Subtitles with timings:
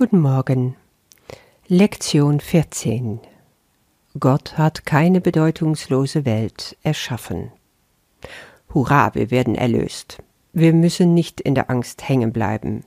[0.00, 0.76] Guten Morgen.
[1.66, 3.20] Lektion 14.
[4.18, 7.52] Gott hat keine bedeutungslose Welt erschaffen.
[8.72, 10.22] Hurra, wir werden erlöst.
[10.54, 12.86] Wir müssen nicht in der Angst hängen bleiben.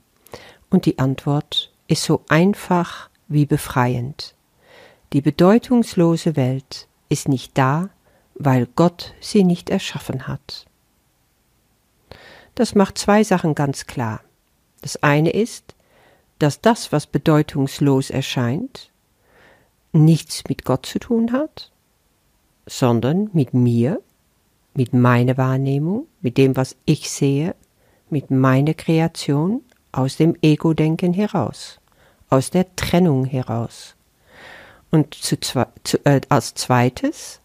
[0.70, 4.34] Und die Antwort ist so einfach wie befreiend.
[5.12, 7.90] Die bedeutungslose Welt ist nicht da,
[8.34, 10.66] weil Gott sie nicht erschaffen hat.
[12.56, 14.20] Das macht zwei Sachen ganz klar.
[14.82, 15.73] Das eine ist,
[16.44, 18.90] dass das, was bedeutungslos erscheint,
[19.92, 21.72] nichts mit Gott zu tun hat,
[22.66, 24.02] sondern mit mir,
[24.74, 27.54] mit meiner Wahrnehmung, mit dem, was ich sehe,
[28.10, 31.80] mit meiner Kreation aus dem Ego-Denken heraus,
[32.28, 33.96] aus der Trennung heraus.
[34.90, 35.66] Und zu, zu,
[36.04, 37.40] äh, als zweites,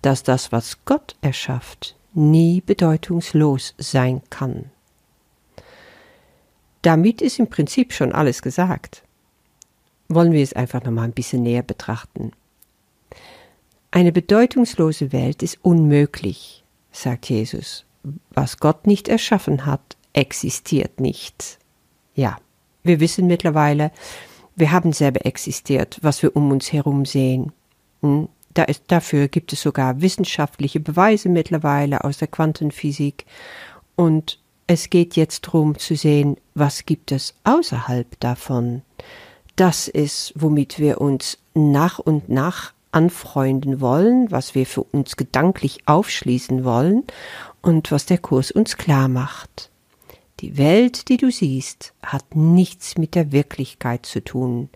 [0.00, 4.71] dass das, was Gott erschafft, nie bedeutungslos sein kann.
[6.82, 9.02] Damit ist im Prinzip schon alles gesagt.
[10.08, 12.32] Wollen wir es einfach nochmal ein bisschen näher betrachten.
[13.90, 17.84] Eine bedeutungslose Welt ist unmöglich, sagt Jesus.
[18.30, 21.58] Was Gott nicht erschaffen hat, existiert nicht.
[22.14, 22.38] Ja,
[22.82, 23.92] wir wissen mittlerweile,
[24.56, 27.52] wir haben selber existiert, was wir um uns herum sehen.
[28.02, 28.28] Hm?
[28.54, 33.24] Da ist, dafür gibt es sogar wissenschaftliche Beweise mittlerweile aus der Quantenphysik.
[33.96, 34.41] Und
[34.72, 38.80] es geht jetzt darum zu sehen, was gibt es außerhalb davon.
[39.54, 45.80] Das ist, womit wir uns nach und nach anfreunden wollen, was wir für uns gedanklich
[45.84, 47.04] aufschließen wollen
[47.60, 49.70] und was der Kurs uns klar macht.
[50.40, 54.70] Die Welt, die du siehst, hat nichts mit der Wirklichkeit zu tun.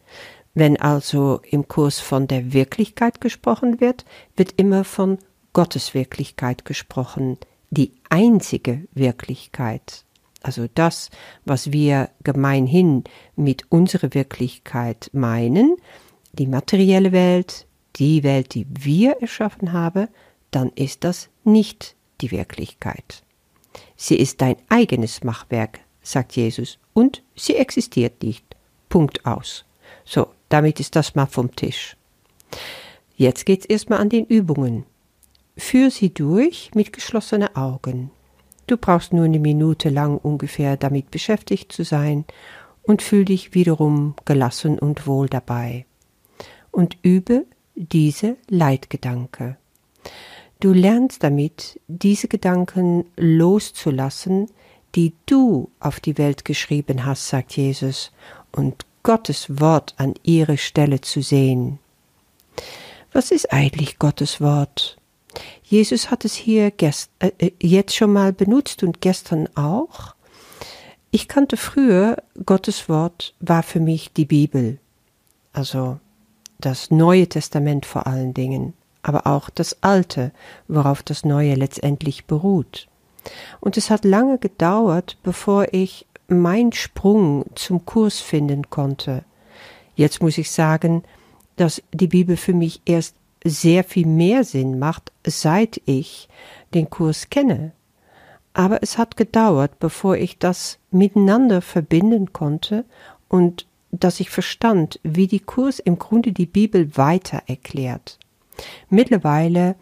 [0.52, 4.04] Wenn also im Kurs von der Wirklichkeit gesprochen wird,
[4.36, 5.16] wird immer von
[5.54, 7.38] Gottes Wirklichkeit gesprochen,
[7.70, 10.04] die einzige Wirklichkeit.
[10.42, 11.10] Also das,
[11.44, 15.76] was wir gemeinhin mit unserer Wirklichkeit meinen,
[16.32, 20.08] die materielle Welt, die Welt, die wir erschaffen haben,
[20.50, 23.22] dann ist das nicht die Wirklichkeit.
[23.96, 28.44] Sie ist dein eigenes Machwerk, sagt Jesus, und sie existiert nicht.
[28.88, 29.64] Punkt aus.
[30.04, 31.96] So, damit ist das mal vom Tisch.
[33.16, 34.84] Jetzt geht's erstmal an den Übungen.
[35.56, 38.10] Führ sie durch mit geschlossenen Augen.
[38.66, 42.24] Du brauchst nur eine Minute lang ungefähr damit beschäftigt zu sein
[42.82, 45.86] und fühl dich wiederum gelassen und wohl dabei.
[46.70, 49.56] Und übe diese Leitgedanke.
[50.60, 54.48] Du lernst damit, diese Gedanken loszulassen,
[54.94, 58.12] die du auf die Welt geschrieben hast, sagt Jesus,
[58.52, 61.78] und Gottes Wort an ihre Stelle zu sehen.
[63.12, 64.95] Was ist eigentlich Gottes Wort?
[65.68, 70.14] Jesus hat es hier gest, äh, äh, jetzt schon mal benutzt und gestern auch.
[71.10, 74.78] Ich kannte früher, Gottes Wort war für mich die Bibel,
[75.52, 75.98] also
[76.60, 80.30] das Neue Testament vor allen Dingen, aber auch das Alte,
[80.68, 82.86] worauf das Neue letztendlich beruht.
[83.58, 89.24] Und es hat lange gedauert, bevor ich mein Sprung zum Kurs finden konnte.
[89.96, 91.02] Jetzt muss ich sagen,
[91.56, 93.16] dass die Bibel für mich erst
[93.48, 96.28] sehr viel mehr Sinn macht, seit ich
[96.74, 97.72] den Kurs kenne.
[98.54, 102.84] Aber es hat gedauert, bevor ich das miteinander verbinden konnte
[103.28, 108.18] und dass ich verstand, wie die Kurs im Grunde die Bibel weiter erklärt.
[108.88, 109.76] Mittlerweile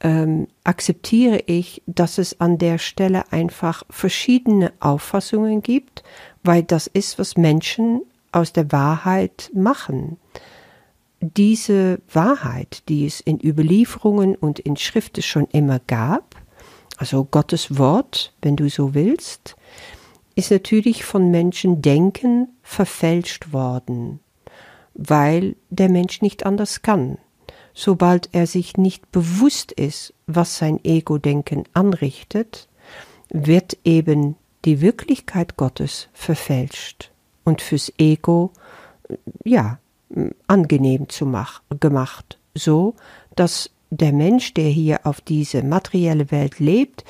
[0.00, 6.04] ähm, akzeptiere ich, dass es an der Stelle einfach verschiedene Auffassungen gibt,
[6.42, 10.18] weil das ist, was Menschen aus der Wahrheit machen
[11.24, 16.36] diese Wahrheit, die es in Überlieferungen und in Schriften schon immer gab,
[16.96, 19.56] also Gottes Wort, wenn du so willst,
[20.36, 24.20] ist natürlich von Menschen denken verfälscht worden,
[24.94, 27.18] weil der Mensch nicht anders kann.
[27.72, 32.68] Sobald er sich nicht bewusst ist, was sein Ego-Denken anrichtet,
[33.30, 37.10] wird eben die Wirklichkeit Gottes verfälscht
[37.44, 38.52] und fürs Ego,
[39.44, 39.78] ja,
[40.46, 42.94] angenehm zu mach, gemacht, so
[43.36, 47.04] dass der Mensch, der hier auf diese materielle Welt lebt,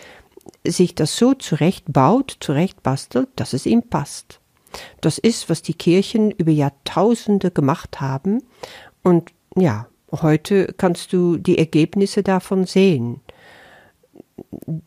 [0.67, 4.41] sich das so zurechtbaut, zurechtbastelt, dass es ihm passt.
[5.01, 8.43] Das ist, was die Kirchen über Jahrtausende gemacht haben.
[9.03, 13.21] Und ja, heute kannst du die Ergebnisse davon sehen.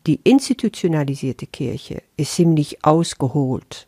[0.06, 3.87] Die institutionalisierte Kirche ist ziemlich ausgeholt.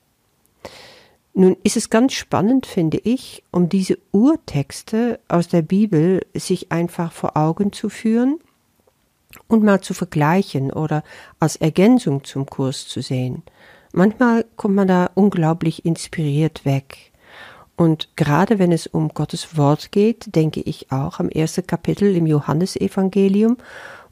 [1.33, 7.13] Nun ist es ganz spannend, finde ich, um diese Urtexte aus der Bibel sich einfach
[7.13, 8.41] vor Augen zu führen
[9.47, 11.05] und mal zu vergleichen oder
[11.39, 13.43] als Ergänzung zum Kurs zu sehen.
[13.93, 17.13] Manchmal kommt man da unglaublich inspiriert weg.
[17.77, 22.27] Und gerade wenn es um Gottes Wort geht, denke ich auch am ersten Kapitel im
[22.27, 23.57] Johannesevangelium,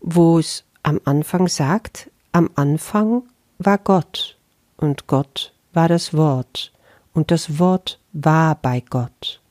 [0.00, 3.24] wo es am Anfang sagt, am Anfang
[3.58, 4.38] war Gott
[4.76, 6.72] und Gott war das Wort
[7.18, 9.42] und das Wort war bei Gott.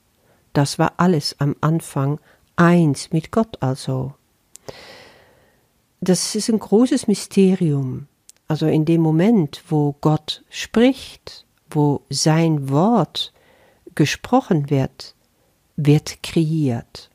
[0.54, 2.18] Das war alles am Anfang
[2.56, 4.14] eins mit Gott also.
[6.00, 8.08] Das ist ein großes Mysterium.
[8.48, 13.34] Also in dem Moment, wo Gott spricht, wo sein Wort
[13.96, 15.14] gesprochen wird,
[15.76, 17.10] wird kreiert.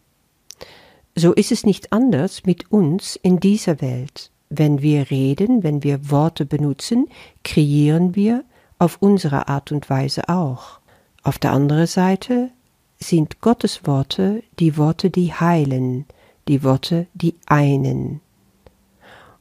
[1.14, 4.30] So ist es nicht anders mit uns in dieser Welt.
[4.50, 7.08] Wenn wir reden, wenn wir Worte benutzen,
[7.42, 8.44] kreieren wir
[8.82, 10.80] auf unsere Art und Weise auch.
[11.22, 12.50] Auf der anderen Seite
[12.98, 16.04] sind Gottes Worte die Worte, die heilen,
[16.48, 18.20] die Worte, die einen.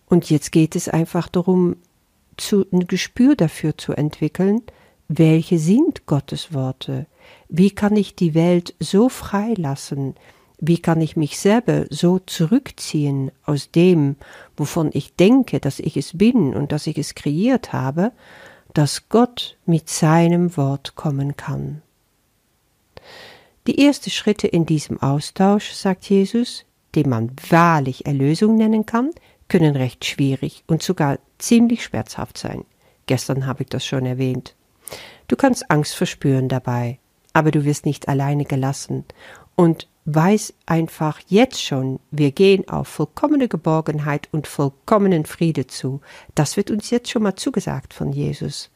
[0.05, 1.77] Und jetzt geht es einfach darum,
[2.37, 4.61] zu, ein Gespür dafür zu entwickeln,
[5.07, 7.07] welche sind Gottes Worte,
[7.49, 10.13] wie kann ich die Welt so freilassen?
[10.59, 14.17] Wie kann ich mich selber so zurückziehen aus dem,
[14.55, 18.11] wovon ich denke, dass ich es bin und dass ich es kreiert habe,
[18.73, 21.81] dass Gott mit seinem Wort kommen kann?
[23.67, 26.65] Die ersten Schritte in diesem Austausch, sagt Jesus,
[26.95, 29.11] den man wahrlich Erlösung nennen kann,
[29.47, 32.65] können recht schwierig und sogar ziemlich schmerzhaft sein.
[33.05, 34.55] Gestern habe ich das schon erwähnt.
[35.27, 36.99] Du kannst Angst verspüren dabei,
[37.33, 39.05] aber du wirst nicht alleine gelassen.
[39.55, 46.01] Und weiß einfach jetzt schon, wir gehen auf vollkommene Geborgenheit und vollkommenen Friede zu.
[46.35, 48.71] Das wird uns jetzt schon mal zugesagt von Jesus.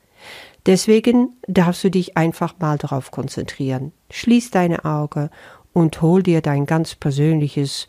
[0.66, 3.92] Deswegen darfst du dich einfach mal darauf konzentrieren.
[4.12, 5.30] Schließ deine Augen
[5.74, 7.88] und hol dir dein ganz persönliches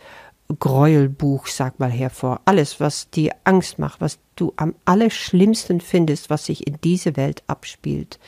[0.60, 2.40] Gräuelbuch, sag mal, hervor.
[2.44, 7.42] Alles, was dir Angst macht, was du am allerschlimmsten findest, was sich in dieser Welt
[7.48, 8.20] abspielt.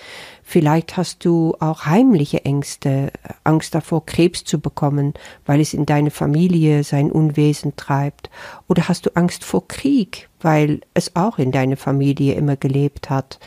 [0.42, 3.12] Vielleicht hast du auch heimliche Ängste,
[3.44, 5.14] Angst davor, Krebs zu bekommen,
[5.46, 8.30] weil es in deine Familie sein Unwesen treibt.
[8.66, 13.38] Oder hast du Angst vor Krieg, weil es auch in deine Familie immer gelebt hat.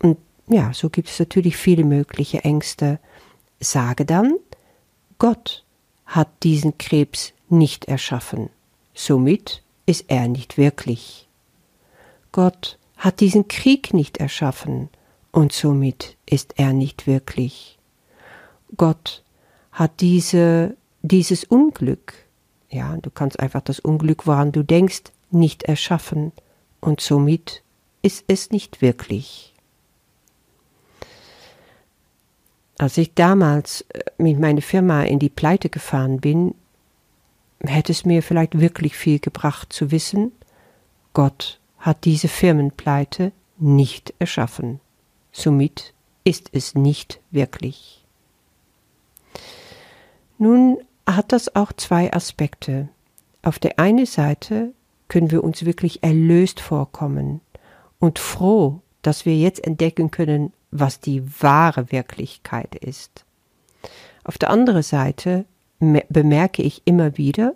[0.00, 0.16] Und
[0.48, 3.00] ja, so gibt es natürlich viele mögliche Ängste.
[3.60, 4.34] Sage dann,
[5.18, 5.65] Gott
[6.06, 8.50] hat diesen Krebs nicht erschaffen.
[8.94, 11.28] Somit ist er nicht wirklich.
[12.32, 14.88] Gott hat diesen Krieg nicht erschaffen
[15.32, 17.78] und somit ist er nicht wirklich.
[18.76, 19.22] Gott
[19.72, 22.14] hat diese, dieses Unglück,
[22.70, 26.32] ja, du kannst einfach das Unglück, woran du denkst, nicht erschaffen
[26.80, 27.62] und somit
[28.02, 29.52] ist es nicht wirklich.
[32.78, 36.54] Als ich damals äh, mit meiner Firma in die Pleite gefahren bin,
[37.60, 40.32] hätte es mir vielleicht wirklich viel gebracht zu wissen,
[41.12, 44.80] Gott hat diese Firmenpleite nicht erschaffen.
[45.32, 45.94] Somit
[46.24, 48.04] ist es nicht wirklich.
[50.38, 52.88] Nun hat das auch zwei Aspekte.
[53.42, 54.72] Auf der einen Seite
[55.08, 57.40] können wir uns wirklich erlöst vorkommen
[57.98, 63.24] und froh, dass wir jetzt entdecken können, was die wahre Wirklichkeit ist.
[64.24, 65.44] Auf der anderen Seite
[65.78, 67.54] bemerke ich immer wieder,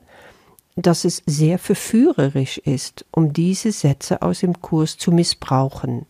[0.76, 6.06] dass es sehr verführerisch ist, um diese Sätze aus dem Kurs zu missbrauchen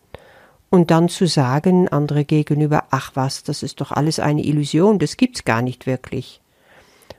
[0.70, 5.16] und dann zu sagen andere gegenüber, ach was, das ist doch alles eine Illusion, das
[5.16, 6.40] gibt's gar nicht wirklich.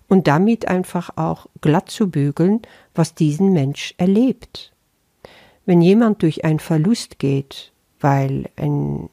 [0.08, 2.62] Und damit einfach auch glatt zu bügeln,
[2.96, 4.74] was diesen Mensch erlebt.
[5.66, 9.10] Wenn jemand durch einen Verlust geht, weil ein,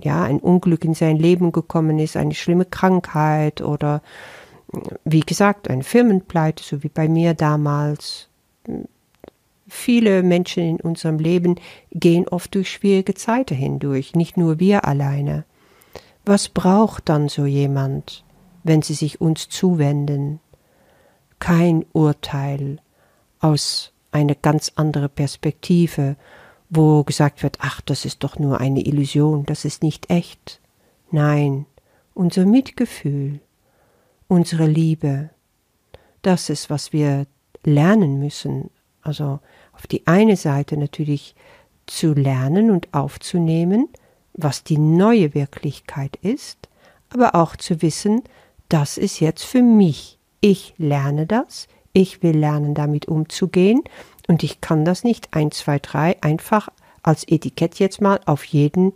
[0.00, 4.02] ja, ein Unglück in sein Leben gekommen ist, eine schlimme Krankheit oder
[5.04, 8.28] wie gesagt, eine Firmenpleite, so wie bei mir damals.
[9.66, 11.56] Viele Menschen in unserem Leben
[11.92, 15.44] gehen oft durch schwierige Zeiten hindurch, nicht nur wir alleine.
[16.24, 18.24] Was braucht dann so jemand,
[18.62, 20.40] wenn sie sich uns zuwenden?
[21.38, 22.78] Kein Urteil
[23.38, 26.16] aus einer ganz anderen Perspektive,
[26.70, 30.60] wo gesagt wird, ach, das ist doch nur eine Illusion, das ist nicht echt.
[31.10, 31.66] Nein,
[32.14, 33.40] unser Mitgefühl,
[34.28, 35.30] unsere Liebe.
[36.22, 37.26] Das ist, was wir
[37.64, 38.70] lernen müssen.
[39.02, 39.40] Also
[39.72, 41.34] auf die eine Seite natürlich
[41.86, 43.88] zu lernen und aufzunehmen,
[44.34, 46.68] was die neue Wirklichkeit ist,
[47.08, 48.22] aber auch zu wissen,
[48.68, 50.18] das ist jetzt für mich.
[50.40, 53.82] Ich lerne das, ich will lernen, damit umzugehen
[54.28, 56.68] und ich kann das nicht eins, zwei, drei einfach
[57.02, 58.92] als Etikett jetzt mal auf jeden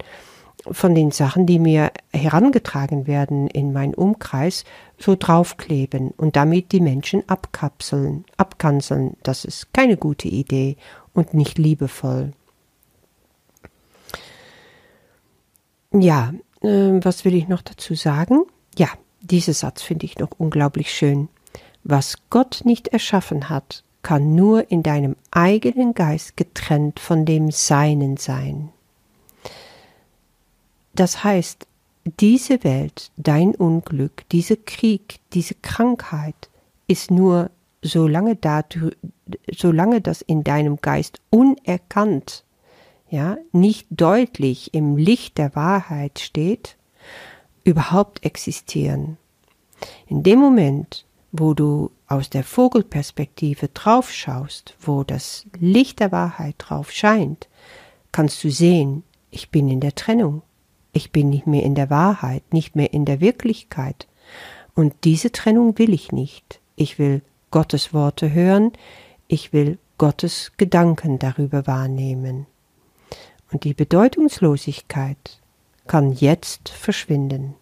[0.71, 4.64] von den Sachen, die mir herangetragen werden in meinen Umkreis,
[4.99, 9.16] so draufkleben und damit die Menschen abkapseln, abkanzeln.
[9.23, 10.76] Das ist keine gute Idee
[11.12, 12.33] und nicht liebevoll.
[15.93, 18.45] Ja, äh, was will ich noch dazu sagen?
[18.76, 18.88] Ja,
[19.21, 21.28] dieser Satz finde ich noch unglaublich schön.
[21.85, 28.16] Was Gott nicht erschaffen hat, kann nur in deinem eigenen Geist getrennt von dem Seinen
[28.16, 28.68] sein.
[30.94, 31.66] Das heißt,
[32.20, 36.50] diese Welt, dein Unglück, dieser Krieg, diese Krankheit
[36.87, 37.50] ist nur
[37.82, 38.62] solange, da,
[39.50, 42.44] solange das in deinem Geist unerkannt,
[43.11, 46.76] ja, nicht deutlich im Licht der Wahrheit steht,
[47.64, 49.16] überhaupt existieren.
[50.06, 56.56] In dem Moment, wo du aus der Vogelperspektive drauf schaust, wo das Licht der Wahrheit
[56.58, 57.49] drauf scheint,
[58.12, 60.42] kannst du sehen, ich bin in der Trennung.
[60.92, 64.06] Ich bin nicht mehr in der Wahrheit, nicht mehr in der Wirklichkeit.
[64.75, 66.61] Und diese Trennung will ich nicht.
[66.76, 68.73] Ich will Gottes Worte hören,
[69.26, 72.46] ich will Gottes Gedanken darüber wahrnehmen.
[73.50, 75.40] Und die Bedeutungslosigkeit
[75.87, 77.54] kann jetzt verschwinden,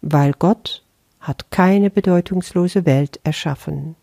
[0.00, 0.84] weil Gott
[1.26, 3.96] hat keine bedeutungslose Welt erschaffen.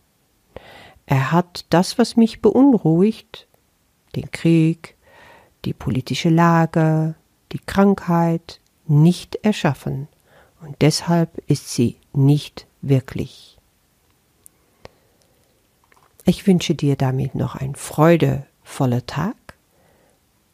[1.05, 3.47] Er hat das, was mich beunruhigt,
[4.15, 4.95] den Krieg,
[5.63, 7.15] die politische Lage,
[7.53, 10.09] die Krankheit nicht erschaffen
[10.61, 13.57] und deshalb ist sie nicht wirklich.
[16.25, 19.35] Ich wünsche dir damit noch ein freudevoller Tag.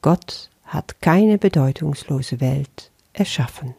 [0.02, 3.74] Gott hat keine bedeutungslose Welt erschaffen.